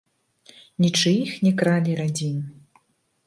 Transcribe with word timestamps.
Нічыіх 0.85 1.29
не 1.47 1.51
кралі 1.61 1.91
радзім. 2.01 2.37